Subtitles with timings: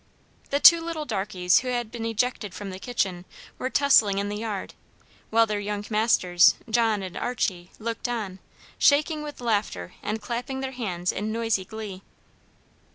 [0.49, 3.23] The two little darkies who had been ejected from the kitchen,
[3.59, 4.73] were tussling in the yard,
[5.29, 8.39] while their young masters, John and Archie, looked on,
[8.79, 12.01] shaking with laughter, and clapping their hands in noisy glee.